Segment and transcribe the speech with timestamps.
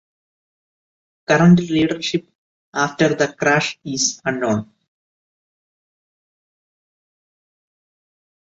[1.27, 2.27] Current leadership
[2.73, 4.71] after the crash is unknown.